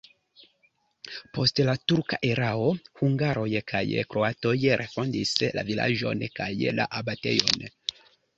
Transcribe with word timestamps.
Post 1.37 1.59
la 1.67 1.75
turka 1.91 2.17
erao 2.29 2.71
hungaroj 3.01 3.51
kaj 3.73 3.83
kroatoj 4.15 4.55
refondis 4.83 5.35
la 5.59 5.67
vilaĝon 5.69 6.25
kaj 6.41 6.51
la 6.81 6.89
abatejon. 7.03 7.71